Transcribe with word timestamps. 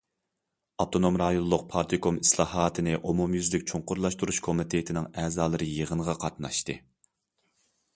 ئاپتونوم 0.83 1.19
رايونلۇق 1.21 1.65
پارتكوم 1.73 2.17
ئىسلاھاتنى 2.23 2.97
ئومۇميۈزلۈك 3.01 3.69
چوڭقۇرلاشتۇرۇش 3.73 4.41
كومىتېتىنىڭ 4.49 5.11
ئەزالىرى 5.25 5.73
يىغىنغا 5.79 6.21
قاتناشتى. 6.27 6.83